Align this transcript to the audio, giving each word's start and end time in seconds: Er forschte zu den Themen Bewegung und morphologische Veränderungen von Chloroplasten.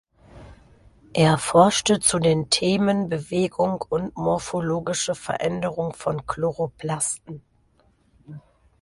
Er 1.13 1.37
forschte 1.37 1.99
zu 1.99 2.17
den 2.17 2.49
Themen 2.49 3.07
Bewegung 3.07 3.85
und 3.87 4.17
morphologische 4.17 5.13
Veränderungen 5.13 5.93
von 5.93 6.25
Chloroplasten. 6.25 7.43